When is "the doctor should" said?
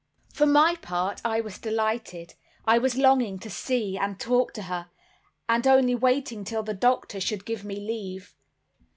6.63-7.45